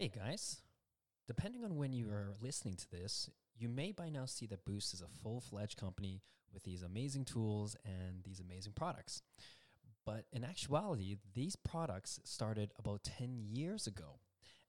[0.00, 0.62] Hey guys,
[1.26, 4.94] depending on when you are listening to this, you may by now see that Booost
[4.94, 6.22] is a full fledged company
[6.54, 9.22] with these amazing tools and these amazing products.
[10.06, 14.20] But in actuality, these products started about 10 years ago.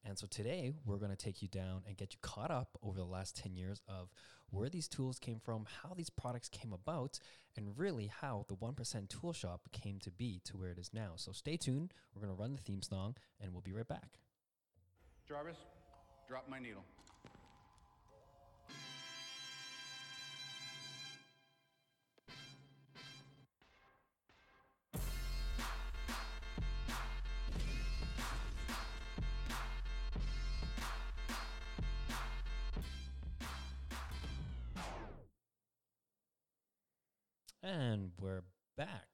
[0.04, 2.98] And so today we're going to take you down and get you caught up over
[2.98, 4.10] the last 10 years of
[4.50, 7.20] where these tools came from, how these products came about,
[7.56, 11.12] and really how the 1% tool shop came to be to where it is now.
[11.18, 11.94] So stay tuned.
[12.16, 14.18] We're going to run the theme song and we'll be right back.
[15.30, 15.58] Jarvis,
[16.28, 16.84] drop my needle.
[37.62, 38.42] And we're
[38.76, 39.06] back.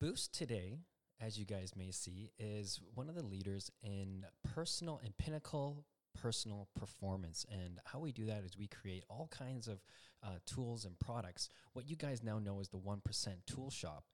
[0.00, 0.78] Booost today,
[1.20, 5.84] as you guys may see, is one of the leaders in personal and pinnacle
[6.20, 7.46] personal performance.
[7.50, 9.84] And how we do that is we create all kinds of
[10.22, 11.48] uh, tools and products.
[11.72, 13.00] What you guys now know is the 1%
[13.46, 14.04] tool shop.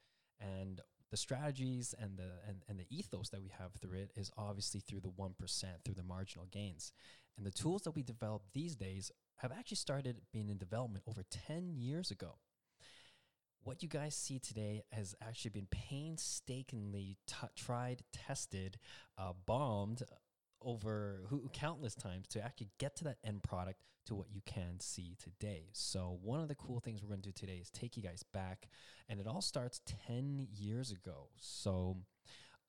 [0.41, 0.81] And
[1.11, 4.81] the strategies and the and, and the ethos that we have through it is obviously
[4.81, 6.91] through the 1% through the marginal gains
[7.37, 11.23] and the tools that we develop these days have actually started being in development over
[11.31, 12.39] 10 years ago
[13.65, 18.79] what you guys see today has actually been painstakingly t- tried, tested,
[19.19, 20.03] uh, bombed
[20.63, 24.81] over who, countless times to actually get to that end product to what you can
[24.81, 25.69] see today.
[25.73, 28.23] So, one of the cool things we're going to do today is take you guys
[28.23, 28.69] back,
[29.09, 31.29] and it all starts 10 years ago.
[31.37, 31.97] So,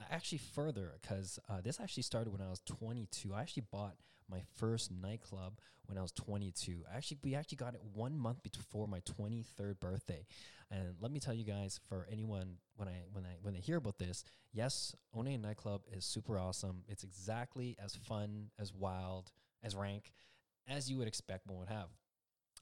[0.10, 3.34] actually further because uh, this actually started when I was 22.
[3.34, 3.96] I actually bought
[4.30, 6.84] my first nightclub when I was 22.
[6.94, 10.26] Actually, we actually got it one month before my 23rd birthday.
[10.72, 13.78] And let me tell you guys, for anyone when I when I when they hear
[13.78, 16.84] about this, yes, owning a nightclub is super awesome.
[16.88, 19.32] It's exactly as fun, as wild,
[19.64, 20.12] as rank
[20.68, 21.90] as you would expect one would have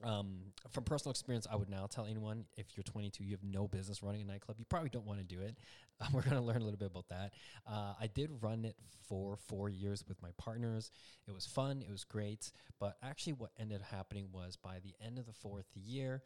[0.03, 0.37] um,
[0.71, 4.03] from personal experience, I would now tell anyone if you're 22, you have no business
[4.03, 4.57] running a nightclub.
[4.59, 5.57] You probably don't want to do it.
[6.01, 7.33] Uh, we're going to learn a little bit about that.
[7.67, 8.75] Uh, I did run it
[9.07, 10.91] for four years with my partners.
[11.27, 11.81] It was fun.
[11.81, 12.51] It was great.
[12.79, 16.23] But actually, what ended up happening was by the end of the fourth year,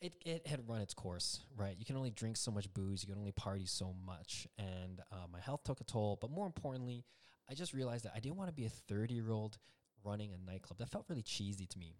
[0.00, 1.76] it, it had run its course, right?
[1.78, 4.48] You can only drink so much booze, you can only party so much.
[4.58, 6.16] And uh, my health took a toll.
[6.20, 7.04] But more importantly,
[7.50, 9.58] I just realized that I didn't want to be a 30 year old
[10.04, 10.78] running a nightclub.
[10.78, 11.96] That felt really cheesy to me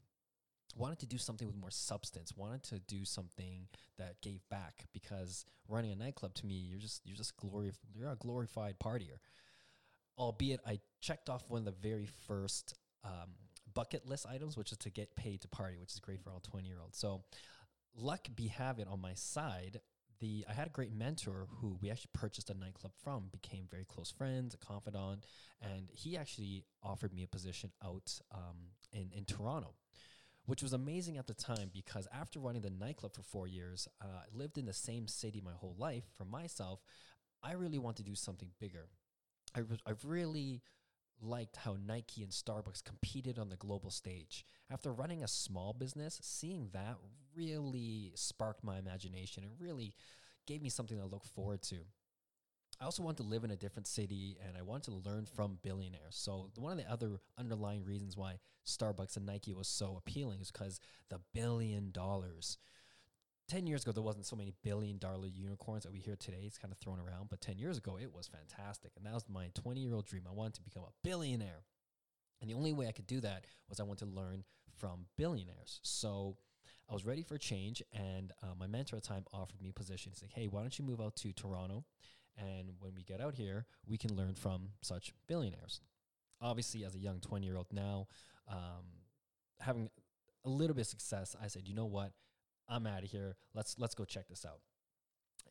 [0.77, 3.67] wanted to do something with more substance wanted to do something
[3.99, 8.11] that gave back because running a nightclub to me you're just you're just glory you're
[8.11, 9.19] a glorified partier.
[10.19, 13.31] Albeit i checked off one of the very first um,
[13.75, 16.41] bucket list items which is to get paid to party which is great for all
[16.41, 17.23] 20 year olds so
[17.97, 19.81] luck be having on my side
[20.21, 23.87] the I had a great mentor who we actually purchased a nightclub from, became very
[23.87, 25.25] close friends, a confidant,
[25.63, 29.75] and he actually offered me a position out um, in in Toronto
[30.47, 34.23] which was amazing at the time because after running the nightclub for four years, uh,
[34.33, 36.05] lived in the same city my whole life.
[36.17, 36.81] For myself,
[37.43, 38.89] I really want to do something bigger.
[39.55, 40.63] I, I really
[41.23, 44.45] liked how Nike and Starbucks competed on the global stage.
[44.71, 46.97] After running a small business, seeing that
[47.35, 49.95] really sparked my imagination and really
[50.47, 51.77] gave me something to look forward to.
[52.81, 55.59] I also want to live in a different city and I want to learn from
[55.63, 56.17] billionaires.
[56.17, 60.51] So one of the other underlying reasons why Starbucks and Nike was so appealing is
[60.51, 60.81] because
[61.11, 62.57] the billion dollars.
[63.49, 66.45] 10 years ago, there wasn't so many billion dollar unicorns that we hear today.
[66.45, 68.93] It's kind of thrown around, but 10 years ago, it was fantastic.
[68.97, 70.23] And that was my 20 year old dream.
[70.27, 71.65] I wanted to become a billionaire.
[72.41, 74.45] And the only way I could do that was I wanted to learn
[74.79, 75.81] from billionaires.
[75.83, 76.37] So
[76.89, 79.73] I was ready for change, and uh, my mentor at the time offered me a
[79.73, 80.11] position.
[80.13, 81.85] He's like, "Hey, why don't you move out to Toronto?
[82.41, 85.81] And when we get out here, we can learn from such billionaires."
[86.41, 88.09] Obviously, as a young twenty-year-old now,
[88.49, 88.87] um,
[89.61, 89.91] having
[90.45, 92.13] a little bit of success, I said, "You know what?
[92.67, 93.37] I'm out of here.
[93.55, 94.61] Let's let's go check this out."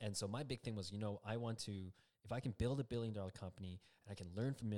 [0.02, 1.92] And so my big thing was, you know, I want to,
[2.24, 4.72] if I can build a billion dollar company and I can learn from,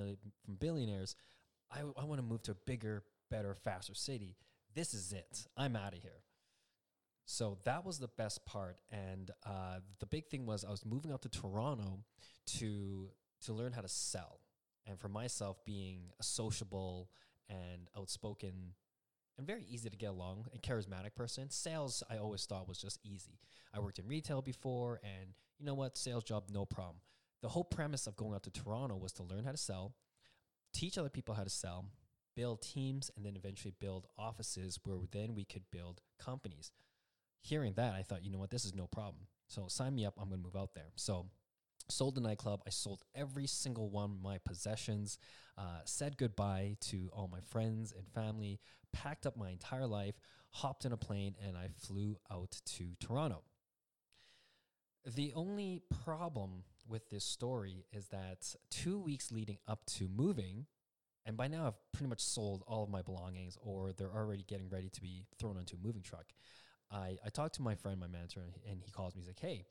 [0.44, 1.16] from billionaires,
[1.70, 4.36] I, I want to move to a bigger, better, faster city
[4.74, 5.48] this is it.
[5.58, 6.24] I'm out of here.
[7.26, 8.78] So that was the best part.
[8.92, 12.04] And uh, the big thing was I was moving out to Toronto
[12.58, 13.10] to
[13.46, 14.40] to learn how to sell.
[14.86, 17.10] And for myself, being a sociable
[17.50, 18.74] and outspoken
[19.38, 23.00] and very easy to get along and charismatic person, sales I always thought was just
[23.04, 23.40] easy.
[23.74, 26.98] I worked in retail before, and you know what, sales job no problem.
[27.42, 29.96] The whole premise of going out to Toronto was to learn how to sell,
[30.74, 31.86] teach other people how to sell,
[32.36, 36.72] build teams, and then eventually build offices where then we could build companies.
[37.42, 39.26] Hearing that, I thought, you know what, this is no problem.
[39.48, 40.14] So sign me up.
[40.18, 40.92] I'm going to move out there.
[40.96, 41.28] So
[41.90, 42.62] sold the nightclub.
[42.66, 45.18] I sold every single one of my possessions,
[45.58, 48.60] uh, said goodbye to all my friends and family,
[48.94, 50.16] packed up my entire life,
[50.52, 53.44] hopped in a plane, and I flew out to Toronto.
[55.16, 60.68] The only problem with this story is that two weeks leading up to moving,
[61.26, 64.70] and by now I've pretty much sold all of my belongings, or they're already getting
[64.70, 66.26] ready to be thrown onto a moving truck.
[66.92, 69.22] I, I talked to my friend, my manager, and he, calls me.
[69.22, 69.66] He's like, "Hey,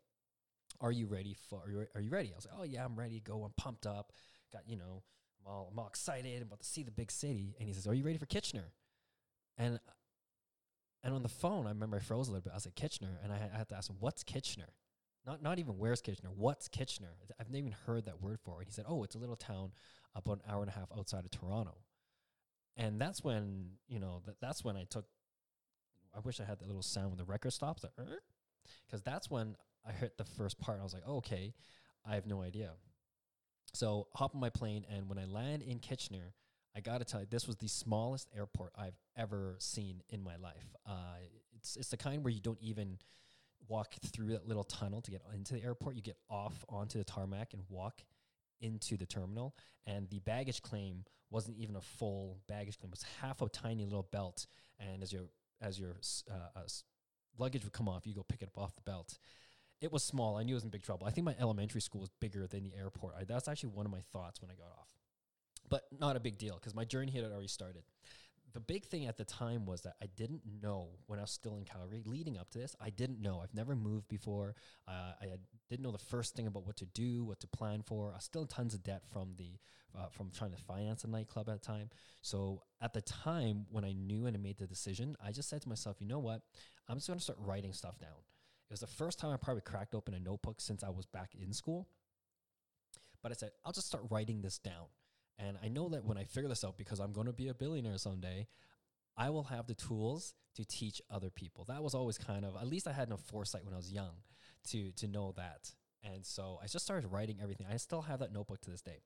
[0.81, 1.61] are you ready for?
[1.65, 3.45] Are you, are you ready?" I was like, "Oh yeah, I'm ready to go.
[3.45, 4.13] I'm pumped up.
[4.53, 5.03] Got you know,
[5.41, 6.37] I'm all, I'm all excited.
[6.37, 8.73] I'm about to see the big city." And he says, "Are you ready for Kitchener?"
[9.59, 9.79] And
[11.03, 12.53] and on the phone, I remember I froze a little bit.
[12.53, 14.75] I was like, "Kitchener," and I, I had to ask him, "What's Kitchener?"
[15.27, 16.31] Not not even where's Kitchener.
[16.35, 17.15] What's Kitchener?
[17.39, 18.59] I've never even heard that word for.
[18.61, 19.73] And he said, "Oh, it's a little town
[20.15, 21.77] about an hour and a half outside of Toronto."
[22.77, 25.07] And that's when you know that that's when I took.
[26.15, 27.85] I wish I had that little sound when the record stops,
[28.87, 30.81] because that's when I hit the first part.
[30.81, 31.55] I was like, oh, "Okay,
[32.05, 32.73] I have no idea."
[33.73, 36.35] So hop on my plane, and when I land in Kitchener,
[36.75, 40.37] I got to tell you, this was the smallest airport I've ever seen in my
[40.37, 40.75] life.
[40.87, 41.17] Uh,
[41.57, 42.99] it's it's the kind where you don't even
[43.69, 45.97] walk through that little tunnel to get into the airport.
[45.97, 48.03] You get off onto the tarmac and walk
[48.61, 49.55] into the terminal.
[49.87, 53.85] And the baggage claim wasn't even a full baggage claim; it was half a tiny
[53.85, 54.47] little belt.
[54.79, 55.29] And as your
[55.61, 55.97] as your
[56.31, 56.63] uh, uh,
[57.39, 59.19] luggage would come off, you go pick it up off the belt.
[59.81, 60.37] It was small.
[60.37, 61.07] I knew it was in big trouble.
[61.07, 63.15] I think my elementary school was bigger than the airport.
[63.19, 64.89] I, that's actually one of my thoughts when I got off.
[65.69, 67.85] But not a big deal because my journey had already started
[68.53, 71.57] the big thing at the time was that I didn't know when I was still
[71.57, 73.41] in Calgary, leading up to this, I didn't know.
[73.43, 74.55] I've never moved before.
[74.89, 75.27] Uh, I
[75.69, 78.11] didn't know the first thing about what to do, what to plan for.
[78.13, 79.59] I was still tons of debt from the
[79.99, 81.91] uh, from trying to finance a nightclub at the time.
[82.23, 85.63] So at the time when I knew and I made the decision, I just said
[85.63, 86.43] to myself, you know what?
[86.89, 88.11] I'm just going to start writing stuff down.
[88.69, 91.31] It was the first time I probably cracked open a notebook since I was back
[91.35, 91.89] in school.
[93.21, 94.87] But I said, I'll just start writing this down.
[95.43, 97.55] And I know that when I figure this out, because I'm going to be a
[97.55, 98.47] billionaire someday,
[99.17, 101.65] I will have the tools to teach other people.
[101.65, 104.13] That was always kind of, at least I had enough foresight when I was young
[104.69, 105.73] to, to know that.
[106.03, 107.67] And so I just started writing everything.
[107.71, 109.03] I still have that notebook to this day.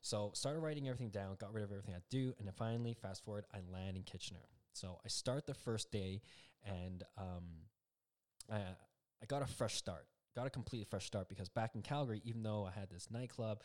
[0.00, 3.24] So started writing everything down, got rid of everything I do, and then finally, fast
[3.24, 4.48] forward, I land in Kitchener.
[4.72, 6.22] So I start the first day,
[6.64, 7.44] and um,
[8.50, 12.20] I, I got a fresh start, got a completely fresh start because back in Calgary,
[12.24, 13.60] even though I had this nightclub,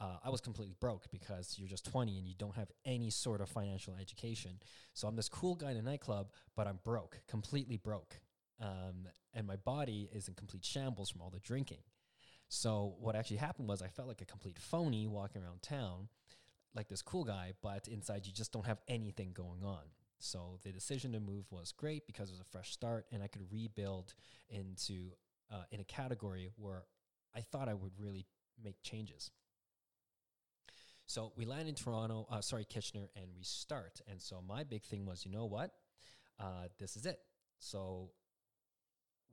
[0.00, 3.40] uh, I was completely broke because you're just 20 and you don't have any sort
[3.40, 4.60] of financial education.
[4.94, 8.20] So I'm this cool guy in a nightclub, but I'm broke, completely broke.
[8.60, 11.82] Um, and my body is in complete shambles from all the drinking.
[12.48, 16.08] So what actually happened was I felt like a complete phony walking around town,
[16.74, 19.82] like this cool guy, but inside you just don't have anything going on.
[20.18, 23.28] So the decision to move was great because it was a fresh start, and I
[23.28, 24.14] could rebuild
[24.48, 25.10] into
[25.52, 26.84] uh, in a category where
[27.34, 28.26] I thought I would really
[28.62, 29.30] make changes.
[31.08, 34.02] So we land in Toronto, uh, sorry, Kitchener, and we start.
[34.10, 35.70] And so my big thing was, you know what?
[36.38, 37.18] Uh, this is it.
[37.58, 38.10] So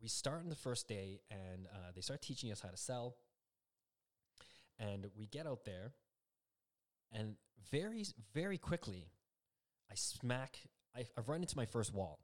[0.01, 3.17] we start on the first day, and uh, they start teaching us how to sell.
[4.79, 5.91] And we get out there,
[7.11, 7.35] and
[7.69, 9.11] very, very quickly,
[9.91, 10.57] I smack,
[10.95, 12.19] I, I run into my first wall.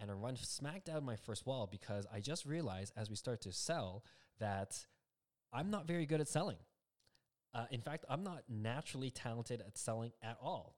[0.00, 3.40] And I run smack down my first wall because I just realized as we start
[3.42, 4.02] to sell
[4.40, 4.84] that
[5.52, 6.58] I'm not very good at selling.
[7.54, 10.76] Uh, in fact, I'm not naturally talented at selling at all.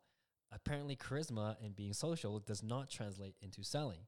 [0.53, 4.01] Apparently, charisma and being social does not translate into selling.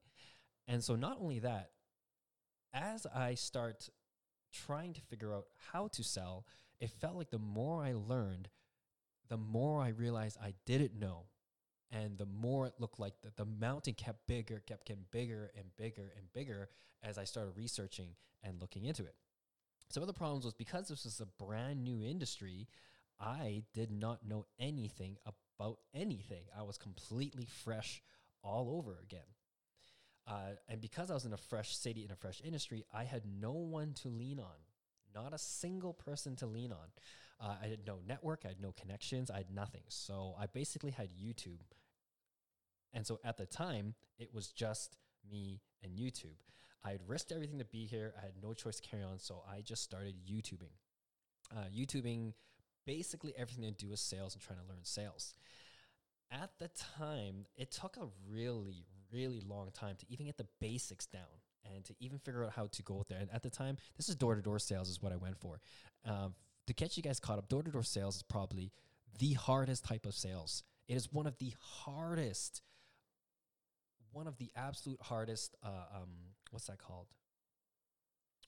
[0.66, 1.70] And so, not only that,
[2.72, 3.88] as I start
[4.52, 6.46] trying to figure out how to sell,
[6.80, 8.48] it felt like the more I learned,
[9.28, 11.24] the more I realized I didn't know.
[11.90, 15.64] And the more it looked like the, the mountain kept bigger, kept getting bigger and
[15.76, 16.68] bigger and bigger
[17.02, 18.10] as I started researching
[18.42, 19.14] and looking into it.
[19.90, 22.68] Some of the problems was because this was a brand new industry,
[23.20, 26.44] I did not know anything about anything.
[26.56, 28.02] I was completely fresh
[28.42, 29.20] all over again.
[30.26, 33.22] Uh, and because I was in a fresh city, in a fresh industry, I had
[33.24, 34.56] no one to lean on,
[35.14, 36.88] not a single person to lean on.
[37.40, 39.84] Uh, I had no network, I had no connections, I had nothing.
[39.88, 41.60] So I basically had YouTube.
[42.92, 44.98] And so at the time, it was just
[45.30, 46.36] me and YouTube.
[46.84, 48.14] I had risked everything to be here.
[48.18, 50.72] I had no choice to carry on, so I just started YouTubing.
[51.54, 52.32] Uh, YouTubing
[52.86, 55.34] basically everything to do with sales and trying to learn sales.
[56.30, 61.06] At the time, it took a really, really long time to even get the basics
[61.06, 61.22] down
[61.74, 63.18] and to even figure out how to go there.
[63.18, 65.60] And at the time, this is door to door sales, is what I went for.
[66.04, 66.34] Um,
[66.66, 68.72] to catch you guys caught up, door to door sales is probably
[69.18, 70.62] the hardest type of sales.
[70.86, 72.62] It is one of the hardest,
[74.12, 76.10] one of the absolute hardest uh, um,
[76.50, 77.06] what's that called?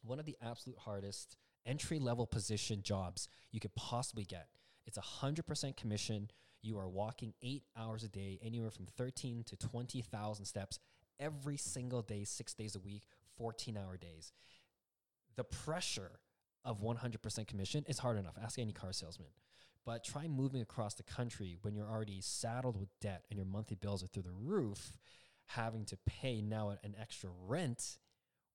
[0.03, 1.37] One of the absolute hardest
[1.67, 4.49] entry level position jobs you could possibly get.
[4.87, 6.31] It's a 100% commission.
[6.63, 10.79] You are walking eight hours a day, anywhere from 13 to 20,000 steps
[11.19, 13.05] every single day, six days a week,
[13.37, 14.33] 14 hour days.
[15.37, 16.21] The pressure
[16.65, 18.37] of 100% commission is hard enough.
[18.43, 19.29] Ask any car salesman.
[19.87, 23.77] But try moving across the country when you're already saddled with debt and your monthly
[23.77, 24.93] bills are through the roof,
[25.55, 27.99] having to pay now an extra rent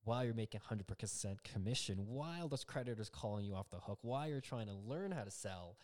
[0.03, 4.39] while you're making 100% commission, while those creditors calling you off the hook, while you're
[4.39, 5.77] trying to learn how to sell,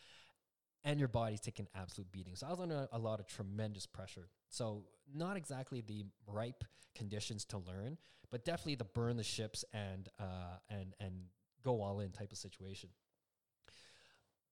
[0.83, 2.35] and your body's taking absolute beating.
[2.35, 4.29] So I was under a lot of tremendous pressure.
[4.49, 6.63] So not exactly the ripe
[6.95, 7.97] conditions to learn,
[8.29, 11.13] but definitely the burn the ships and uh, and and
[11.63, 12.89] go all in type of situation.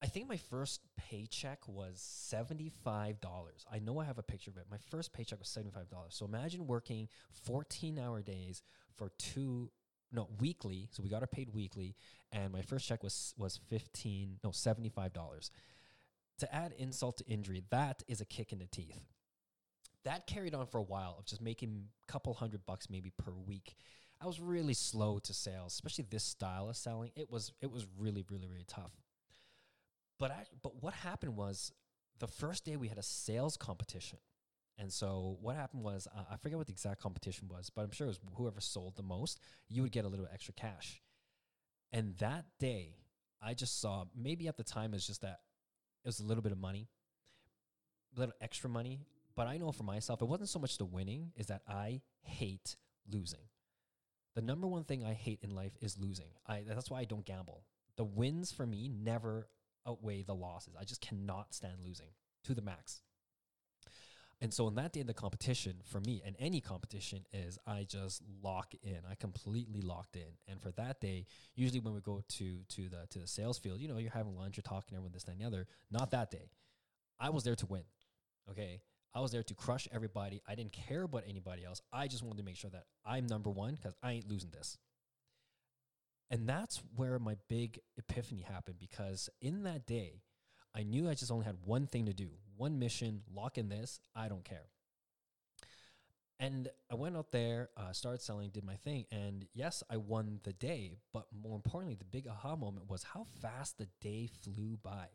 [0.02, 1.98] I think my first paycheck was
[2.34, 3.18] $75.
[3.72, 4.66] I know I have a picture of it.
[4.72, 5.86] My first paycheck was $75.
[6.10, 7.10] So imagine working
[7.46, 8.64] 14 hour days
[8.96, 9.72] for two,
[10.12, 10.88] no, weekly.
[10.92, 11.96] So we got it paid weekly.
[12.32, 15.52] And my first check was, was 15, no, $75.
[16.40, 19.02] To add insult to injury, that is a kick in the teeth.
[20.06, 23.34] That carried on for a while of just making a couple hundred bucks maybe per
[23.34, 23.76] week.
[24.22, 27.12] I was really slow to sales, especially this style of selling.
[27.18, 28.92] It was it was really really really tough.
[30.20, 31.72] But I, but what happened was
[32.20, 34.20] the first day we had a sales competition.
[34.78, 37.92] And so what happened was uh, I forget what the exact competition was, but I'm
[37.92, 41.02] sure it was whoever sold the most, you would get a little extra cash.
[41.92, 42.96] And that day,
[43.42, 45.40] I just saw maybe at the time it's just that
[46.04, 46.88] it was a little bit of money,
[48.16, 49.02] a little extra money.
[49.36, 52.76] But I know for myself, it wasn't so much the winning, is that I hate
[53.10, 53.48] losing.
[54.36, 56.32] The number one thing I hate in life is losing.
[56.48, 57.64] I that's why I don't gamble.
[57.98, 59.48] The wins for me never
[59.88, 60.76] outweigh the losses.
[60.80, 62.10] I just cannot stand losing
[62.46, 63.02] to the max.
[64.42, 67.84] And so on that day in the competition, for me, and any competition, is I
[67.84, 69.00] just lock in.
[69.10, 70.38] I completely locked in.
[70.48, 73.82] And for that day, usually when we go to to the to the sales field,
[73.82, 75.68] you know, you're having lunch, you're talking, everyone this, that, and the other.
[75.92, 76.52] Not that day.
[77.20, 77.84] I was there to win.
[78.50, 78.82] Okay.
[79.14, 80.42] I was there to crush everybody.
[80.48, 81.82] I didn't care about anybody else.
[81.92, 84.78] I just wanted to make sure that I'm number one because I ain't losing this.
[86.32, 90.22] And that's where my big epiphany happened because in that day,
[90.76, 94.00] I knew I just only had one thing to do, one mission, lock in this,
[94.16, 94.68] I don't care.
[96.40, 99.06] And I went out there, uh, started selling, did my thing.
[99.12, 100.96] And yes, I won the day.
[101.12, 105.08] But more importantly, the big aha moment was how fast the day flew by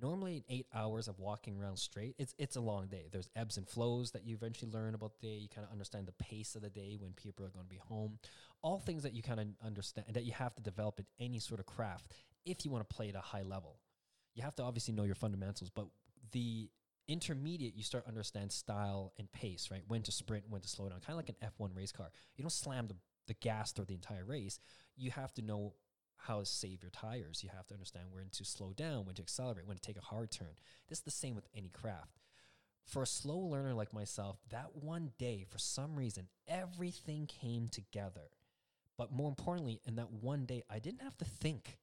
[0.00, 3.08] normally eight hours of walking around straight, it's it's a long day.
[3.10, 5.34] There's ebbs and flows that you eventually learn about the day.
[5.34, 7.80] You kind of understand the pace of the day when people are going to be
[7.88, 8.18] home.
[8.62, 11.60] All things that you kind of understand that you have to develop in any sort
[11.60, 12.12] of craft
[12.44, 13.78] if you want to play at a high level.
[14.34, 15.86] You have to obviously know your fundamentals, but
[16.32, 16.68] the
[17.08, 19.82] intermediate you start understand style and pace, right?
[19.88, 22.10] When to sprint, when to slow down, kind of like an F1 race car.
[22.36, 22.96] You don't slam the,
[23.26, 24.60] the gas through the entire race.
[24.96, 25.74] You have to know
[26.16, 27.42] how to save your tires.
[27.42, 30.04] You have to understand when to slow down, when to accelerate, when to take a
[30.04, 30.54] hard turn.
[30.88, 32.18] This is the same with any craft.
[32.84, 38.30] For a slow learner like myself, that one day, for some reason, everything came together.
[38.98, 41.78] But more importantly, in that one day, I didn't have to think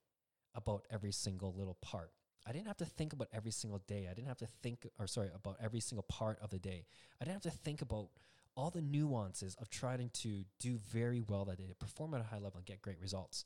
[0.54, 2.12] about every single little part.
[2.46, 4.06] I didn't have to think about every single day.
[4.08, 6.84] I didn't have to think, or sorry, about every single part of the day.
[7.20, 8.10] I didn't have to think about
[8.56, 12.36] all the nuances of trying to do very well that day, perform at a high
[12.36, 13.44] level and get great results.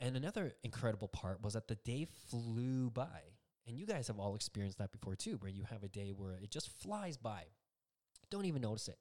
[0.00, 3.34] And another incredible part was that the day flew by.
[3.66, 6.32] And you guys have all experienced that before too, where you have a day where
[6.32, 7.44] it just flies by.
[8.30, 8.98] Don't even notice it.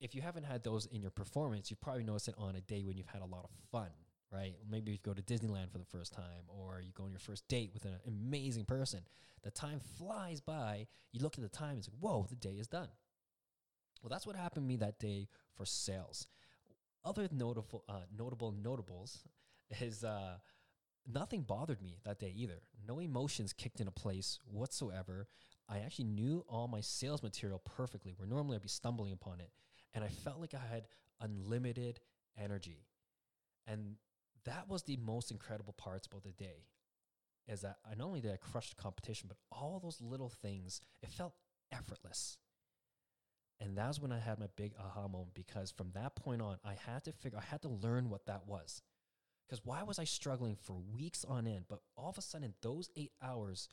[0.00, 2.82] If you haven't had those in your performance, you probably notice it on a day
[2.84, 3.88] when you've had a lot of fun,
[4.30, 4.54] right?
[4.68, 7.48] Maybe you go to Disneyland for the first time, or you go on your first
[7.48, 9.00] date with an amazing person.
[9.42, 10.86] The time flies by.
[11.12, 12.88] You look at the time and say, whoa, the day is done.
[14.02, 16.26] Well, that's what happened to me that day for sales.
[17.04, 19.20] Other notable, uh, notable notables
[19.80, 20.36] is uh,
[21.10, 22.60] nothing bothered me that day either.
[22.86, 25.26] No emotions kicked into place whatsoever.
[25.68, 29.50] I actually knew all my sales material perfectly, where normally I'd be stumbling upon it.
[29.96, 30.86] And I felt like I had
[31.20, 32.00] unlimited
[32.38, 32.84] energy.
[33.66, 33.96] And
[34.44, 36.66] that was the most incredible parts about the day
[37.48, 40.80] is that I not only did I crush the competition, but all those little things,
[41.02, 41.32] it felt
[41.72, 42.36] effortless.
[43.58, 46.74] And that's when I had my big aha moment because from that point on, I
[46.74, 48.82] had to figure, I had to learn what that was.
[49.48, 51.64] Because why was I struggling for weeks on end?
[51.68, 53.68] But all of a sudden, those eight hours,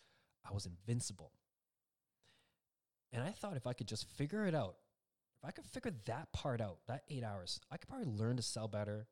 [0.50, 1.32] I was invincible.
[3.12, 4.76] And I thought if I could just figure it out,
[5.44, 8.44] if I could figure that part out, that eight hours, I could probably learn to
[8.44, 9.08] sell better.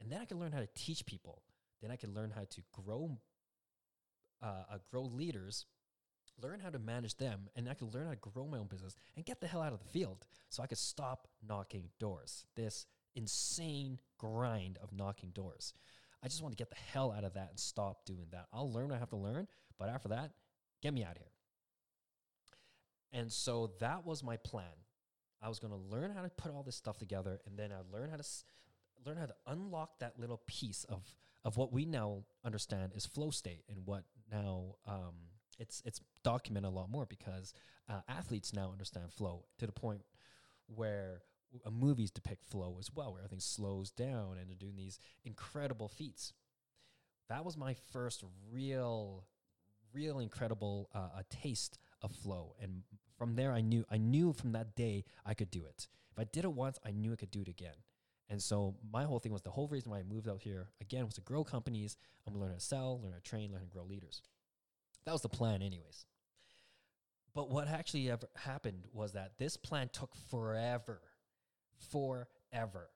[0.00, 1.42] And then I could learn how to teach people.
[1.82, 3.18] Then I could learn how to grow,
[4.42, 5.66] uh, uh, grow leaders,
[6.40, 8.96] learn how to manage them, and I could learn how to grow my own business
[9.16, 12.44] and get the hell out of the field so I could stop knocking doors.
[12.54, 15.72] This insane grind of knocking doors.
[16.22, 18.46] I just want to get the hell out of that and stop doing that.
[18.52, 20.30] I'll learn what I have to learn, but after that,
[20.82, 21.32] get me out of here.
[23.12, 24.64] And so that was my plan.
[25.42, 27.92] I was going to learn how to put all this stuff together, and then I'd
[27.92, 28.44] learn how to s-
[29.04, 31.14] learn how to unlock that little piece of
[31.44, 35.14] of what we now understand is flow state, and what now um,
[35.58, 37.52] it's it's documented a lot more because
[37.88, 40.02] uh, athletes now understand flow to the point
[40.66, 41.22] where
[41.64, 45.88] uh, movies depict flow as well, where everything slows down and they're doing these incredible
[45.88, 46.32] feats.
[47.28, 49.24] That was my first real,
[49.92, 52.82] real incredible uh, a taste of flow, and
[53.18, 55.88] from there I knew I knew from that day I could do it.
[56.10, 57.76] If I did it once, I knew I could do it again.
[58.28, 61.04] And so my whole thing was the whole reason why I moved out here again
[61.04, 61.96] was to grow companies.
[62.26, 64.22] I'm gonna learn how to sell, learn how to train, learn how to grow leaders.
[65.04, 66.06] That was the plan, anyways.
[67.34, 71.02] But what actually ever happened was that this plan took forever,
[71.90, 72.90] forever.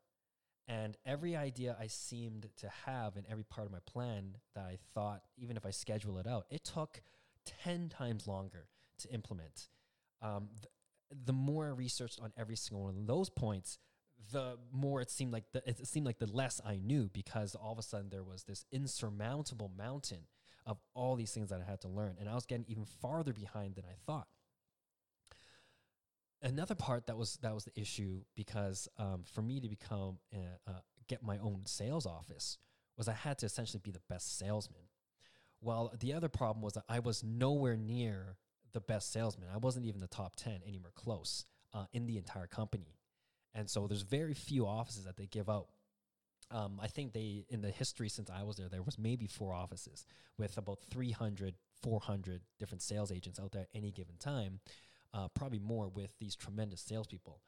[0.67, 4.79] And every idea I seemed to have in every part of my plan that I
[4.95, 7.03] thought, even if I schedule it out, it took
[7.65, 8.69] 10 times longer
[9.01, 9.69] to implement.
[10.23, 10.71] Um, th-
[11.25, 13.79] the more I researched on every single one of those points,
[14.33, 17.73] the more it seemed like the, it seemed like the less I knew because all
[17.73, 20.27] of a sudden there was this insurmountable mountain
[20.67, 23.33] of all these things that I had to learn, and I was getting even farther
[23.33, 24.29] behind than I thought.
[26.43, 30.71] Another part that was that was the issue because um, for me to become uh,
[30.71, 32.57] uh, get my own sales office
[32.97, 34.83] was I had to essentially be the best salesman.
[35.61, 38.37] Well, the other problem was that I was nowhere near
[38.73, 39.49] the best salesman.
[39.53, 42.97] I wasn't even the top ten anywhere close uh, in the entire company,
[43.55, 45.69] and so there's very few offices that they give out.
[46.53, 49.53] Um, I think they, in the history since I was there, there was maybe four
[49.53, 50.05] offices
[50.37, 54.59] with about 300, 400 different sales agents out there at any given time,
[55.15, 57.41] uh, probably more with these tremendous salespeople.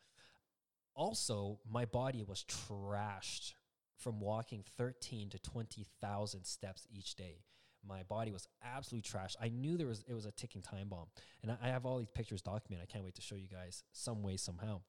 [0.95, 3.55] Also, my body was trashed
[3.97, 7.39] from walking 13 to 20,000 steps each day.
[7.87, 9.35] My body was absolutely trash.
[9.41, 11.07] I knew there was it was a ticking time bomb,
[11.43, 12.87] and I, I have all these pictures documented.
[12.89, 14.83] I can't wait to show you guys some way somehow.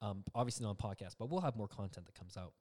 [0.00, 2.54] Um, obviously not on podcast, but we'll have more content that comes out.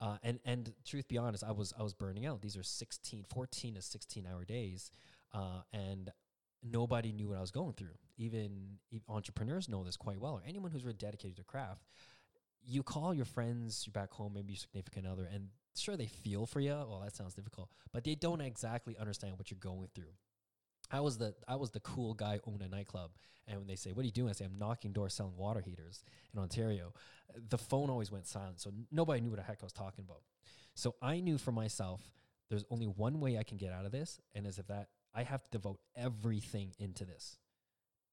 [0.00, 2.42] Uh, and and truth be honest, I was I was burning out.
[2.42, 4.90] These are 16, 14 to 16 hour days.
[5.32, 6.10] Uh, and
[6.62, 7.96] nobody knew what I was going through.
[8.16, 11.82] Even, e- entrepreneurs know this quite well, or anyone who's really dedicated to craft.
[12.68, 16.46] You call your friends, you're back home, maybe your significant other, and sure they feel
[16.46, 16.70] for you.
[16.70, 20.12] Well, that sounds difficult, but they don't exactly understand what you're going through.
[20.90, 23.10] I was the I was the cool guy owning a nightclub,
[23.46, 25.60] and when they say, "What are you doing?" I say, "I'm knocking doors, selling water
[25.60, 26.92] heaters in Ontario."
[27.48, 30.22] The phone always went silent, so nobody knew what the heck I was talking about.
[30.74, 32.08] So I knew for myself,
[32.48, 35.22] there's only one way I can get out of this, and is if that I
[35.22, 37.38] have to devote everything into this.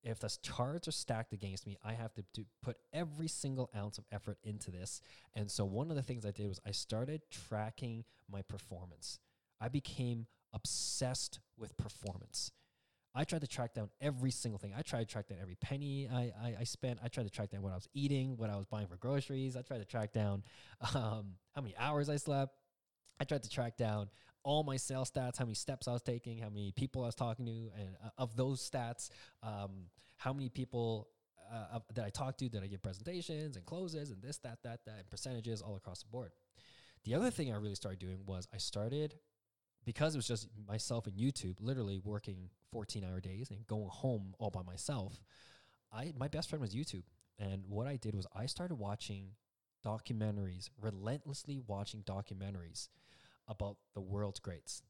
[0.04, 3.98] If the cards are stacked against me, I have to do, put every single ounce
[3.98, 5.02] of effort into this.
[5.34, 9.20] And so one of the things I did was I started tracking my performance.
[9.62, 12.52] I became obsessed with performance.
[13.16, 14.74] I tried to track down every single thing.
[14.76, 17.00] I tried to track down every penny I, I, I spent.
[17.04, 19.56] I tried to track down what I was eating, what I was buying for groceries.
[19.56, 20.44] I tried to track down
[20.96, 22.56] um, how many hours I slept.
[23.20, 24.10] I tried to track down
[24.44, 27.16] all my sales stats, how many steps I was taking, how many people I was
[27.16, 29.10] talking to, and uh, of those stats,
[29.42, 31.10] um, how many people
[31.52, 34.86] uh, that I talked to, that I give presentations and closes and this, that, that,
[34.86, 36.32] that, and percentages all across the board.
[37.04, 39.16] The other thing I really started doing was I started
[39.86, 44.34] because it was just myself and YouTube, literally working 14 hour days and going home
[44.40, 45.22] all by myself.
[45.92, 47.04] I my best friend was YouTube,
[47.38, 49.32] and what I did was I started watching
[49.86, 52.88] documentaries, relentlessly watching documentaries
[53.48, 54.84] about the world's greats.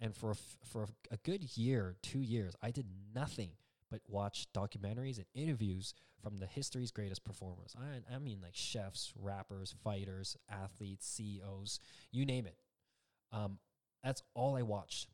[0.00, 0.36] And for a
[0.66, 3.50] for a good year, two years, I did nothing
[3.90, 7.76] but watch documentaries and interviews from the history's greatest performers.
[7.78, 11.78] I, I mean, like chefs, rappers, fighters, athletes, CEOs,
[12.10, 12.56] you name it.
[13.30, 13.58] Um,
[14.02, 15.08] that's all I watched.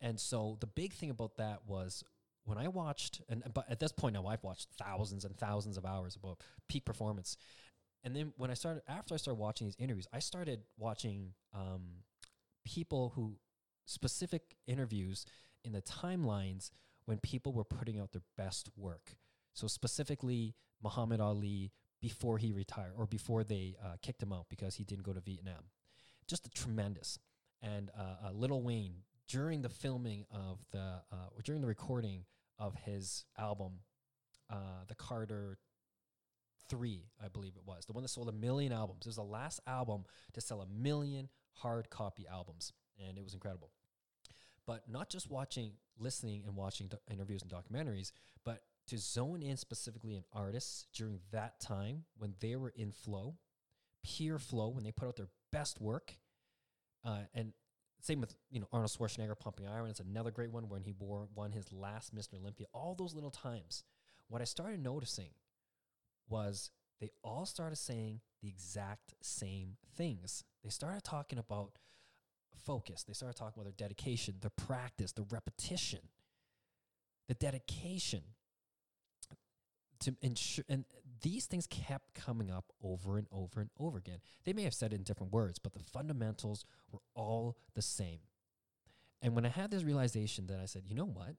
[0.00, 2.04] And so the big thing about that was
[2.44, 5.84] when I watched, and but at this point now I've watched thousands and thousands of
[5.84, 7.36] hours about peak performance.
[8.06, 12.04] And then when I started, after I started watching these interviews, I started watching um,
[12.64, 13.34] people who
[13.84, 15.26] specific interviews
[15.64, 16.70] in the timelines
[17.06, 19.16] when people were putting out their best work.
[19.54, 24.76] So specifically, Muhammad Ali before he retired or before they uh, kicked him out because
[24.76, 25.64] he didn't go to Vietnam.
[26.28, 27.18] Just a tremendous.
[27.60, 32.24] And uh, uh, Lil Wayne during the filming of the uh, during the recording
[32.56, 33.80] of his album,
[34.48, 35.58] uh, the Carter
[36.68, 39.06] Three, I believe it was the one that sold a million albums.
[39.06, 43.34] It was the last album to sell a million hard copy albums, and it was
[43.34, 43.70] incredible.
[44.66, 48.10] But not just watching, listening, and watching do- interviews and documentaries,
[48.44, 53.36] but to zone in specifically on artists during that time when they were in flow,
[54.02, 56.18] pure flow, when they put out their best work,
[57.04, 57.52] Uh, and
[58.00, 59.88] same with you know Arnold Schwarzenegger pumping iron.
[59.90, 62.34] It's another great one when he wore won his last Mr.
[62.34, 62.66] Olympia.
[62.72, 63.84] All those little times,
[64.28, 65.30] what I started noticing
[66.28, 70.44] was they all started saying the exact same things.
[70.64, 71.78] They started talking about
[72.64, 73.04] focus.
[73.04, 76.00] They started talking about their dedication, their practice, the repetition,
[77.28, 78.22] the dedication
[80.00, 80.64] to ensure.
[80.68, 80.84] And
[81.22, 84.18] these things kept coming up over and over and over again.
[84.44, 88.20] They may have said it in different words, but the fundamentals were all the same.
[89.22, 91.36] And when I had this realization that I said, you know what?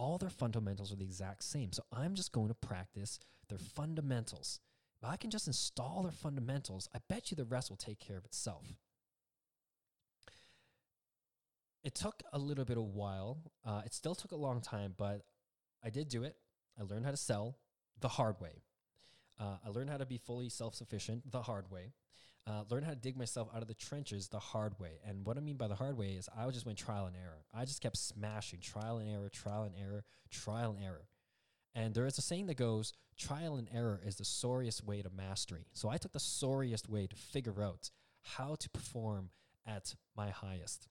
[0.00, 1.74] All their fundamentals are the exact same.
[1.74, 3.18] So I'm just going to practice
[3.50, 4.58] their fundamentals.
[5.02, 8.16] If I can just install their fundamentals, I bet you the rest will take care
[8.16, 8.64] of itself.
[11.84, 13.42] It took a little bit of while.
[13.62, 15.26] Uh, it still took a long time, but
[15.84, 16.36] I did do it.
[16.78, 17.58] I learned how to sell
[18.00, 18.62] the hard way.
[19.38, 21.92] Uh, I learned how to be fully self sufficient the hard way.
[22.46, 24.98] Uh, learn how to dig myself out of the trenches the hard way.
[25.06, 27.44] And what I mean by the hard way is I just went trial and error.
[27.54, 31.06] I just kept smashing trial and error, trial and error, trial and error.
[31.74, 35.10] And there is a saying that goes, trial and error is the sorriest way to
[35.10, 35.66] mastery.
[35.72, 37.90] So I took the sorriest way to figure out
[38.22, 39.30] how to perform
[39.66, 40.88] at my highest.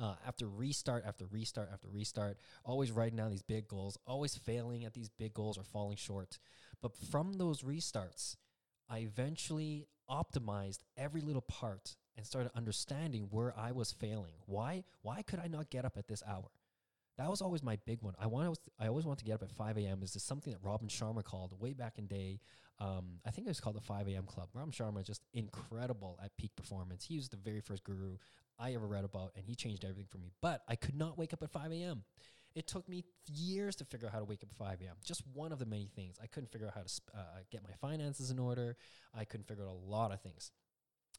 [0.00, 4.84] Uh, after restart after restart after restart, always writing down these big goals, always failing
[4.84, 6.38] at these big goals or falling short.
[6.82, 8.36] But from those restarts,
[8.88, 14.34] I eventually optimized every little part and started understanding where I was failing.
[14.46, 14.84] Why?
[15.02, 16.50] Why could I not get up at this hour?
[17.18, 18.14] That was always my big one.
[18.20, 18.58] I want.
[18.78, 20.02] I always want to get up at 5 a.m.
[20.02, 22.40] Is this something that Robin Sharma called way back in day?
[22.78, 24.24] Um, I think it was called the 5 a.m.
[24.24, 24.48] Club.
[24.52, 27.06] Robin Sharma is just incredible at peak performance.
[27.06, 28.18] He was the very first guru
[28.58, 30.30] I ever read about, and he changed everything for me.
[30.42, 32.04] But I could not wake up at 5 a.m.
[32.56, 34.96] It took me years to figure out how to wake up at 5 a.m.
[35.04, 36.16] Just one of the many things.
[36.22, 37.20] I couldn't figure out how to uh,
[37.52, 38.76] get my finances in order.
[39.14, 40.52] I couldn't figure out a lot of things.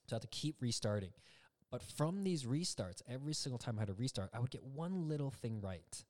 [0.08, 1.12] So I had to keep restarting.
[1.70, 5.08] But from these restarts, every single time I had to restart, I would get one
[5.08, 6.04] little thing right.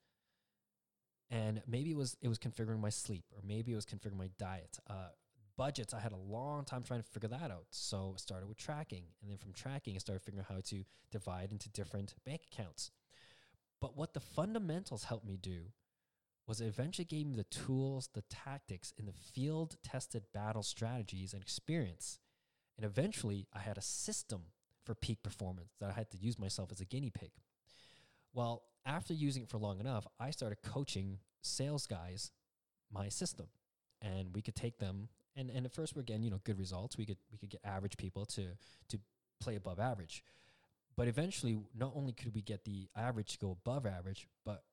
[1.29, 4.29] And maybe it was it was configuring my sleep, or maybe it was configuring my
[4.39, 4.79] diet.
[4.89, 5.09] Uh,
[5.57, 7.65] budgets, I had a long time trying to figure that out.
[7.71, 10.85] So I started with tracking, and then from tracking, I started figuring out how to
[11.11, 12.91] divide into different bank accounts.
[13.79, 15.71] But what the fundamentals helped me do
[16.47, 21.33] was it eventually gave me the tools, the tactics, and the field tested battle strategies
[21.33, 22.19] and experience.
[22.77, 24.43] And eventually, I had a system
[24.85, 27.31] for peak performance that I had to use myself as a guinea pig.
[28.33, 32.31] Well, after using it for long enough, I started coaching sales guys
[32.91, 33.47] my system.
[34.01, 36.97] And we could take them and and at first we're getting, you know, good results.
[36.97, 38.47] We could we could get average people to
[38.89, 38.99] to
[39.39, 40.23] play above average.
[40.97, 44.63] But eventually not only could we get the average to go above average, but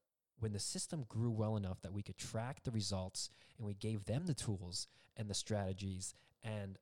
[0.41, 4.07] when the system grew well enough that we could track the results and we gave
[4.07, 6.79] them the tools and the strategies and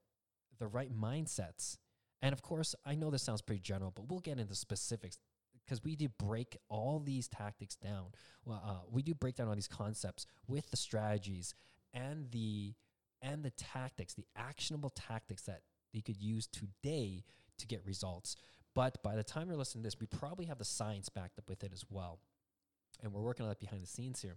[0.59, 1.77] the right mindsets.
[2.23, 5.19] And of course, I know this sounds pretty general, but we'll get into specifics
[5.65, 8.07] because we do break all these tactics down.
[8.45, 11.55] Well, uh, we do break down all these concepts with the strategies
[11.93, 12.75] and the
[13.21, 15.63] and the tactics, the actionable tactics that
[15.95, 17.23] they could use today
[17.59, 18.37] to get results.
[18.75, 21.49] But by the time you're listening to this, we probably have the science backed up
[21.49, 22.19] with it as well.
[23.03, 24.37] And we're working on that behind the scenes here.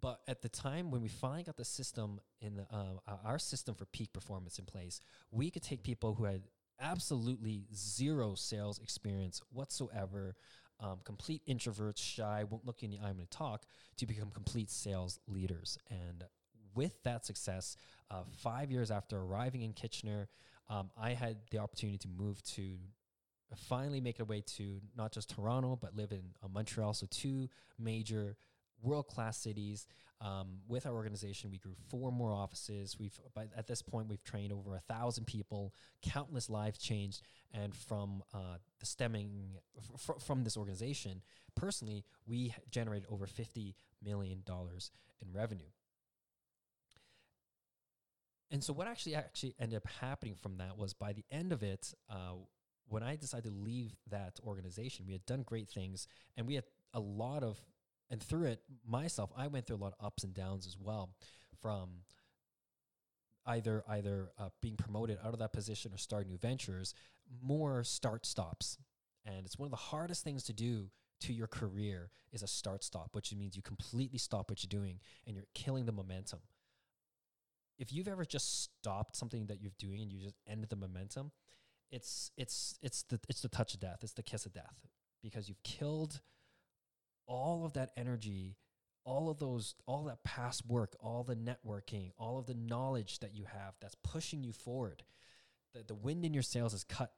[0.00, 3.74] But at the time when we finally got the system in the, uh, our system
[3.74, 6.42] for peak performance in place, we could take people who had
[6.80, 10.36] absolutely zero sales experience whatsoever,
[10.78, 13.64] um, complete introverts, shy, won't look in the eye when they talk,
[13.96, 15.78] to become complete sales leaders.
[15.90, 16.24] And
[16.74, 17.76] with that success,
[18.10, 20.28] uh, five years after arriving in Kitchener,
[20.68, 22.76] um, I had the opportunity to move to
[23.56, 26.94] finally make a way to not just Toronto, but live in uh, Montreal.
[26.94, 28.36] So, two major
[28.82, 29.86] world class cities.
[30.20, 32.98] Um, with our organization, we grew four more offices.
[32.98, 33.16] We've
[33.56, 37.22] at this point we've trained over a thousand people, countless lives changed,
[37.54, 41.22] and from uh, the stemming f- from this organization,
[41.54, 44.90] personally, we generated over fifty million dollars
[45.22, 45.70] in revenue.
[48.50, 51.62] And so what actually actually ended up happening from that was by the end of
[51.62, 52.34] it, uh,
[52.88, 56.64] when I decided to leave that organization, we had done great things and we had
[56.94, 57.58] a lot of,
[58.10, 61.10] and through it myself, I went through a lot of ups and downs as well
[61.60, 61.90] from
[63.46, 66.94] either either uh, being promoted out of that position or starting new ventures,
[67.42, 68.78] more start stops.
[69.24, 72.84] And it's one of the hardest things to do to your career is a start
[72.84, 76.40] stop, which means you completely stop what you're doing and you're killing the momentum
[77.78, 81.30] if you've ever just stopped something that you're doing and you just ended the momentum,
[81.90, 83.98] it's it's it's the it's the touch of death.
[84.02, 84.86] It's the kiss of death
[85.22, 86.20] because you've killed
[87.26, 88.56] all of that energy,
[89.04, 93.34] all of those, all that past work, all the networking, all of the knowledge that
[93.34, 95.02] you have that's pushing you forward.
[95.74, 97.12] The, the wind in your sails is cut.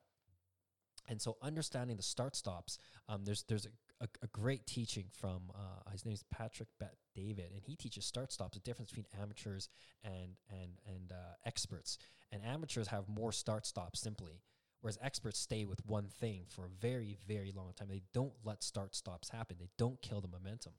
[1.09, 2.79] And so understanding the start stops,
[3.09, 6.95] um, there's there's a, a, a great teaching from uh, his name is Patrick Bet
[7.15, 9.69] David, and he teaches start stops, the difference between amateurs
[10.05, 11.99] and and and uh, experts.
[12.31, 14.41] And amateurs have more start stops simply,
[14.81, 17.89] whereas experts stay with one thing for a very very long time.
[17.89, 19.57] They don't let start stops happen.
[19.59, 20.73] They don't kill the momentum.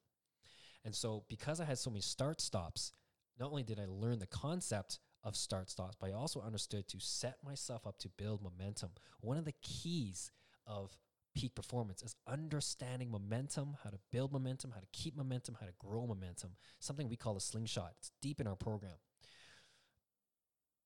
[0.84, 2.94] And so because I had so many start stops,
[3.40, 7.00] not only did I learn the concept of start stops, but I also understood to
[7.00, 8.90] set myself up to build momentum.
[9.20, 10.32] One of the keys
[10.66, 10.98] of
[11.36, 15.74] peak performance is understanding momentum, how to build momentum, how to keep momentum, how to
[15.80, 17.94] grow momentum, something we call a slingshot.
[18.00, 18.98] It's deep in our program.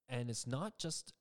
[0.08, 1.14] And it's not just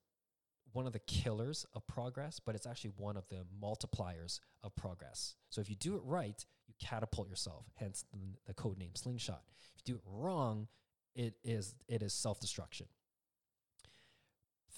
[0.75, 5.37] one of the killers of progress, but it's actually one of the multipliers of progress.
[5.49, 9.43] So if you do it right, you catapult yourself, hence the, the code name slingshot.
[9.75, 10.69] If you do it wrong,
[11.15, 12.87] it is it is self-destruction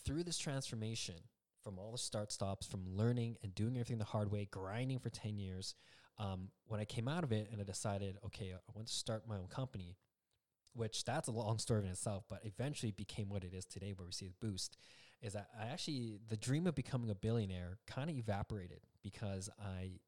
[0.06, 1.16] through this transformation
[1.62, 5.10] from all the start stops, from learning and doing everything the hard way, grinding for
[5.10, 5.74] 10 years,
[6.18, 9.24] um, when I came out of it and I decided, okay, I want to start
[9.28, 9.96] my own company,
[10.74, 14.06] which that's a long story in itself, but eventually became what it is today, where
[14.06, 14.78] we see the Booost,
[15.22, 20.00] is that I actually, the dream of becoming a billionaire kind of evaporated because I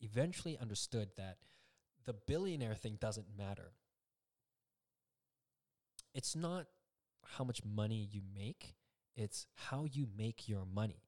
[0.00, 1.38] eventually understood that
[2.04, 3.72] the billionaire thing doesn't matter.
[6.14, 6.66] It's not
[7.24, 8.74] how much money you make,
[9.16, 11.02] it's how you make your money.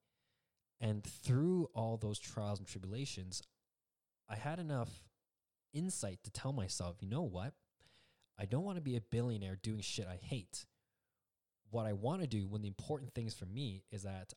[0.81, 3.43] And through all those trials and tribulations,
[4.29, 4.91] I had enough
[5.73, 7.53] insight to tell myself, you know what?
[8.39, 10.67] I don't want to be a billionaire doing shit I hate.
[11.71, 14.33] What I want to do, one of the important things for me, is that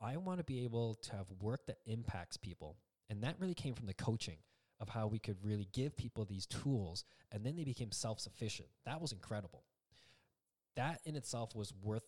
[0.00, 2.76] I want to be able to have work that impacts people.
[3.08, 4.38] And that really came from the coaching
[4.80, 8.68] of how we could really give people these tools and then they became self sufficient.
[8.84, 9.62] That was incredible.
[10.76, 12.02] That in itself was worth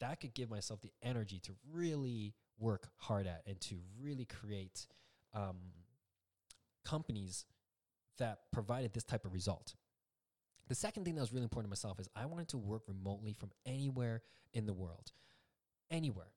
[0.00, 4.86] that could give myself the energy to really work hard at and to really create
[5.34, 5.56] um,
[6.84, 7.44] companies
[8.18, 9.74] that provided this type of result.
[10.68, 13.32] The second thing that was really important to myself is I wanted to work remotely
[13.32, 14.22] from anywhere
[14.52, 15.12] in the world,
[15.90, 16.32] anywhere.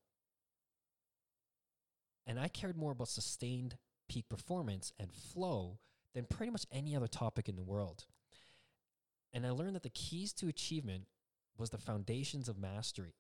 [2.25, 3.77] And I cared more about sustained
[4.09, 5.79] peak performance and flow
[6.13, 8.05] than pretty much any other topic in the world.
[9.33, 11.05] And I learned that the keys to achievement
[11.57, 13.13] was the foundations of mastery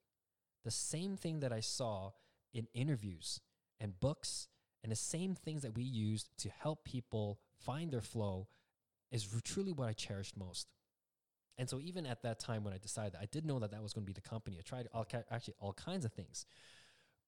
[0.67, 2.11] the same thing that I saw
[2.53, 3.39] in interviews
[3.79, 4.49] and books
[4.83, 8.49] and the same things that we use to help people find their flow
[9.09, 10.67] is truly what I cherished most.
[11.57, 13.81] And so even at that time when I decided that I did know that that
[13.81, 14.57] was going to be the company.
[14.59, 16.45] I tried all actually all kinds of things.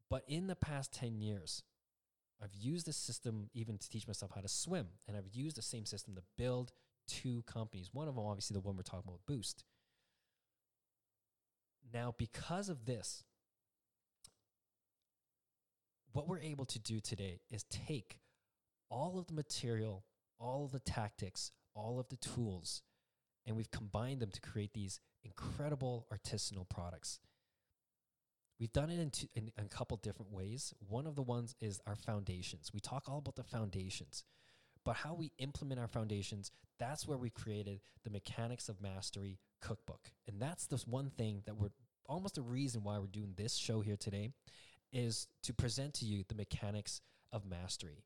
[0.10, 1.64] But in the past 10 years,
[2.42, 4.88] I've used this system even to teach myself how to swim.
[5.08, 6.72] And I've used the same system to build
[7.08, 7.90] two companies.
[7.92, 9.66] One of them, obviously, the one we're talking about, Booost.
[11.94, 13.24] Now, because of this,
[16.14, 18.20] what we're able to do today is take
[18.90, 20.04] all of the material,
[20.40, 22.82] all of the tactics, all of the tools,
[23.50, 27.20] and we've combined them to create these incredible artisanal products.
[28.60, 30.74] We've done it in, two, in, in, a couple different ways.
[30.88, 32.72] One of the ones is our foundations.
[32.74, 34.24] We talk all about the foundations,
[34.86, 40.12] but how we implement our foundations, that's where we created the Mechanics of Mastery cookbook.
[40.28, 41.72] And that's the one thing that we're
[42.06, 44.30] almost a reason why we're doing this show here today
[44.94, 48.04] is to present to you the mechanics of mastery.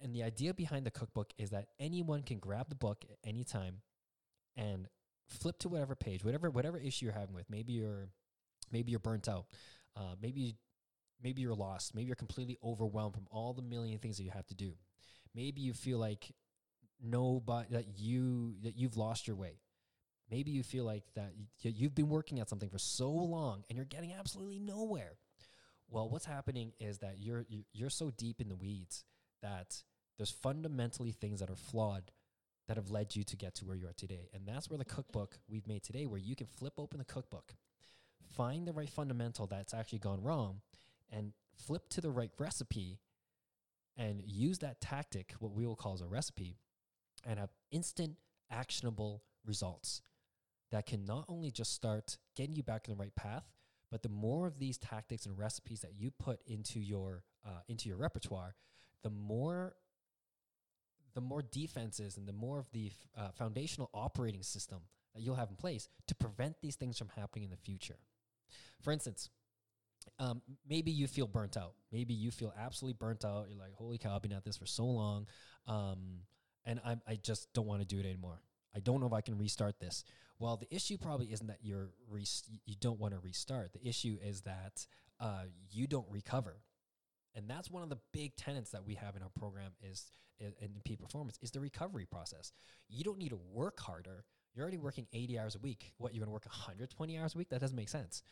[0.00, 3.42] And the idea behind the cookbook is that anyone can grab the book at any
[3.42, 3.78] time
[4.58, 4.88] and
[5.28, 7.48] flip to whatever page, whatever whatever issue you're having with.
[7.48, 8.08] Maybe you're
[8.70, 9.46] maybe you're burnt out.
[9.96, 10.56] Uh, maybe
[11.22, 11.94] maybe you're lost.
[11.94, 14.74] Maybe you're completely overwhelmed from all the million things that you have to do.
[15.34, 16.34] Maybe you feel like
[17.02, 19.60] nobody that you that you've lost your way.
[20.30, 23.86] Maybe you feel like that you've been working at something for so long and you're
[23.86, 25.16] getting absolutely nowhere.
[25.88, 29.04] Well, what's happening is that you're you're so deep in the weeds
[29.40, 29.82] that
[30.18, 32.10] there's fundamentally things that are flawed
[32.68, 34.28] that have led you to get to where you are today.
[34.32, 37.54] And that's where the cookbook we've made today, where you can flip open the cookbook,
[38.36, 40.60] find the right fundamental that's actually gone wrong,
[41.10, 43.00] and flip to the right recipe
[43.96, 46.58] and use that tactic, what we will call as a recipe,
[47.26, 48.16] and have instant
[48.50, 50.02] actionable results
[50.70, 53.44] that can not only just start getting you back in the right path,
[53.90, 57.88] but the more of these tactics and recipes that you put into your uh, into
[57.88, 58.54] your repertoire,
[59.02, 59.74] the more
[61.18, 64.78] the more defenses and the more of the uh, foundational operating system
[65.16, 67.96] that you'll have in place to prevent these things from happening in the future.
[68.80, 69.28] For instance,
[70.20, 71.74] um, maybe you feel burnt out.
[71.90, 73.46] Maybe you feel absolutely burnt out.
[73.48, 75.26] You're like, holy cow, I've been at this for so long.
[75.66, 76.20] Um,
[76.64, 78.40] and I'm, I just don't want to do it anymore.
[78.76, 80.04] I don't know if I can restart this.
[80.38, 83.72] Well, the issue probably isn't that you're you don't want to restart.
[83.72, 84.86] The issue is that
[85.18, 86.58] uh, you don't recover.
[87.34, 90.10] And that's one of the big tenets that we have in our program is
[90.40, 92.52] in, peak performance is the recovery process.
[92.88, 94.24] You don't need to work harder.
[94.54, 95.92] You're already working 80 hours a week.
[95.98, 97.50] What, you're going to work 120 hours a week?
[97.50, 98.22] That doesn't make sense.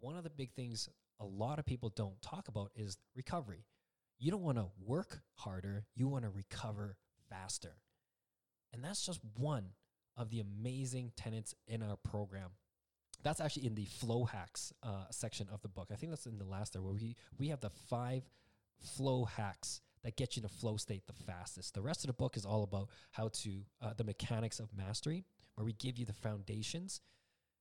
[0.00, 0.88] One of the big things
[1.20, 3.64] a lot of people don't talk about is recovery.
[4.18, 6.96] You don't want to work harder, you want to recover
[7.30, 7.76] faster.
[8.72, 9.70] And that's just one
[10.16, 12.50] of the amazing tenets in our program.
[13.22, 15.88] That's actually in the flow hacks uh, section of the book.
[15.92, 18.22] I think that's in the last there where we we have the five
[18.78, 21.74] flow hacks that get you to flow state the fastest.
[21.74, 23.50] The rest of the book is all about how to
[23.82, 25.24] uh, the mechanics of mastery,
[25.56, 27.00] where we give you the foundations.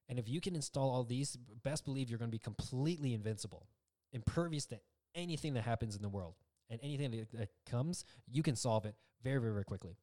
[0.09, 3.67] And if you can install all these, best believe you're going to be completely invincible,
[4.13, 4.79] impervious to
[5.15, 6.35] anything that happens in the world
[6.69, 8.05] and anything that comes.
[8.31, 9.97] You can solve it very, very, very quickly.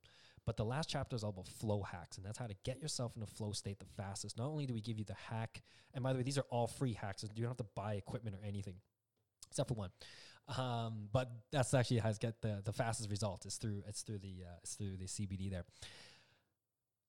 [0.47, 3.17] But the last chapter is all about flow hacks, and that's how to get yourself
[3.17, 4.37] in a flow state the fastest.
[4.37, 5.63] Not only do we give you the hack,
[5.95, 7.95] and by the way, these are all free hacks, so you don't have to buy
[7.95, 8.75] equipment or anything,
[9.51, 9.91] except for one.
[10.59, 13.47] Um, but that's actually how to get the, the fastest result.
[13.47, 15.65] It's through it's through the uh, it's through the CBD there.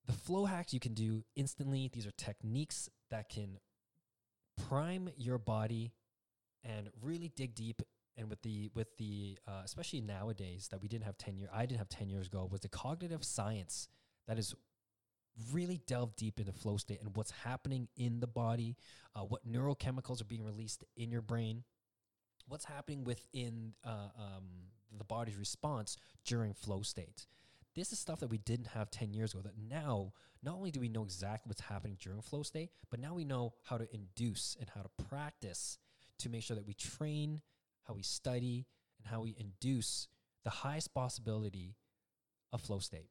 [0.06, 1.90] The flow hacks you can do instantly.
[1.92, 3.58] These are techniques that can
[4.68, 5.92] prime your body
[6.64, 7.82] and really dig deep
[8.16, 11.66] and with the with the uh, especially nowadays that we didn't have 10 years i
[11.66, 13.88] didn't have 10 years ago was the cognitive science
[14.26, 14.54] that is
[15.52, 18.76] really delve deep into flow state and what's happening in the body
[19.14, 21.62] uh, what neurochemicals are being released in your brain
[22.48, 24.44] what's happening within uh, um,
[24.96, 27.26] the body's response during flow state.
[27.74, 30.80] This is stuff that we didn't have 10 years ago that now not only do
[30.80, 34.56] we know exactly what's happening during flow state but now we know how to induce
[34.58, 35.78] and how to practice
[36.18, 37.42] to make sure that we train
[37.86, 38.66] how we study,
[38.98, 40.08] and how we induce
[40.44, 41.76] the highest possibility
[42.52, 43.10] of flow state.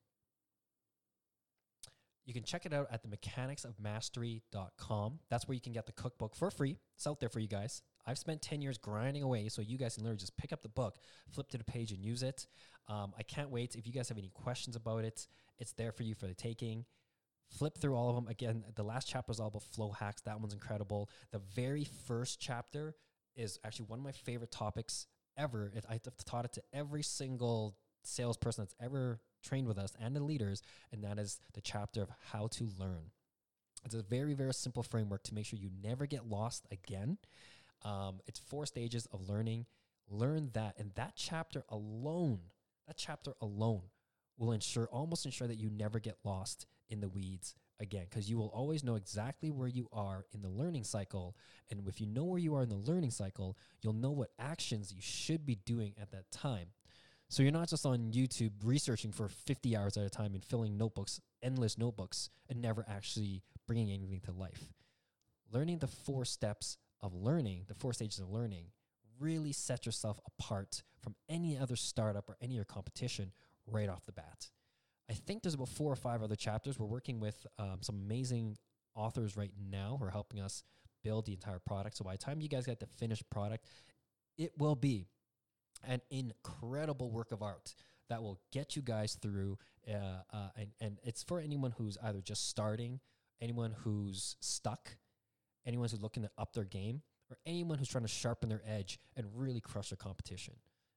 [2.26, 5.20] You can check it out at the mechanicsofmastery.com.
[5.30, 6.80] That's where you can get the cookbook for free.
[6.96, 7.84] It's out there for you guys.
[8.08, 10.70] I've spent 10 years grinding away, so you guys can literally just pick up the
[10.70, 10.96] book,
[11.30, 12.48] flip to the page, and use it.
[12.88, 13.76] Um, I can't wait.
[13.76, 15.28] If you guys have any questions about it,
[15.60, 16.86] it's there for you for the taking.
[17.52, 18.28] Flip through all of them.
[18.28, 20.24] Again, the last chapter is all about flow hacks.
[20.24, 21.12] That one's incredible.
[21.32, 22.96] The very first chapter
[23.36, 25.72] is actually one of my favorite topics ever.
[25.90, 30.62] I've taught it to every single salesperson that's ever trained with us and the leaders,
[30.92, 33.12] and that is the chapter of how to learn.
[33.84, 37.18] It's a very, very simple framework to make sure you never get lost again.
[37.84, 39.66] Um, it's four stages of learning.
[40.10, 42.40] Learn that, and that chapter alone,
[42.88, 43.84] that chapter alone
[44.38, 48.38] will ensure, almost ensure that you never get lost in the weeds again because you
[48.38, 51.36] will always know exactly where you are in the learning cycle.
[51.70, 54.94] And if you know where you are in the learning cycle, you'll know what actions
[54.94, 56.68] you should be doing at that time.
[57.30, 60.78] So you're not just on YouTube researching for 50 hours at a time and filling
[60.78, 64.74] notebooks, endless notebooks, and never actually bringing anything to life.
[65.52, 68.66] Learning the four steps of learning, the four stages of learning,
[69.20, 73.32] really set yourself apart from any other startup or any other competition
[73.66, 74.50] right off the bat.
[75.10, 76.80] I think there's about four or five other chapters.
[76.80, 78.58] We're working with um, some amazing
[78.96, 80.64] authors right now who are helping us
[81.04, 81.98] build the entire product.
[81.98, 83.66] So by the time you guys get the finished product,
[84.38, 85.08] it will be
[85.88, 87.76] an incredible work of art
[88.10, 89.58] that will get you guys through.
[89.88, 93.00] Uh, uh, and, and it's for anyone who's either just starting,
[93.42, 94.98] anyone who's stuck,
[95.66, 99.00] anyone who's looking to up their game, or anyone who's trying to sharpen their edge
[99.16, 100.56] and really crush their competition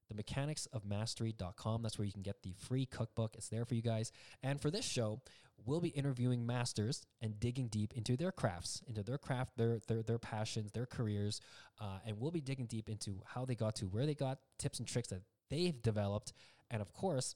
[0.09, 1.81] the mechanics of mastery.com.
[1.81, 3.35] That's where you can get the free cookbook.
[3.37, 4.11] It's there for you guys.
[4.43, 5.21] And for this show,
[5.65, 10.01] we'll be interviewing masters and digging deep into their crafts, into their craft, their their
[10.01, 11.39] their passions, their careers,
[11.79, 14.79] uh, and we'll be digging deep into how they got to where they got, tips
[14.79, 16.33] and tricks that they've developed,
[16.71, 17.35] and of course,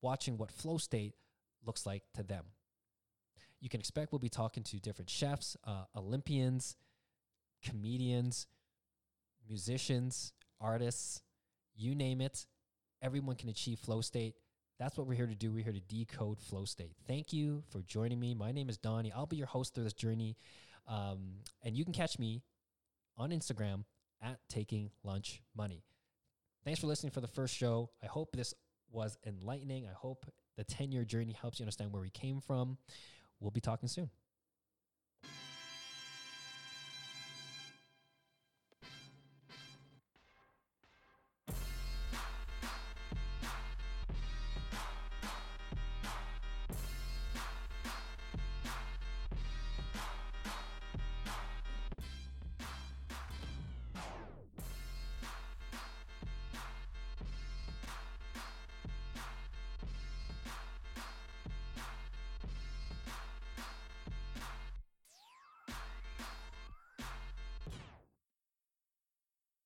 [0.00, 1.14] watching what flow state
[1.64, 2.44] looks like to them.
[3.60, 6.76] You can expect we'll be talking to different chefs, uh, Olympians,
[7.64, 8.48] comedians,
[9.48, 11.22] musicians, artists
[11.74, 12.46] you name it,
[13.00, 14.34] everyone can achieve flow state.
[14.78, 15.52] That's what we're here to do.
[15.52, 16.96] We're here to decode flow state.
[17.06, 18.34] Thank you for joining me.
[18.34, 19.12] My name is Donnie.
[19.12, 20.36] I'll be your host through this journey.
[20.88, 22.42] Um, and you can catch me
[23.16, 23.84] on Instagram
[24.20, 25.84] at Taking Lunch Money.
[26.64, 27.90] Thanks for listening for the first show.
[28.02, 28.54] I hope this
[28.90, 29.86] was enlightening.
[29.86, 32.78] I hope the 10 year journey helps you understand where we came from.
[33.40, 34.10] We'll be talking soon.